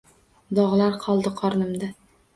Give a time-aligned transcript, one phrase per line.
[0.59, 1.97] Dog’lar qoldi qonimdan.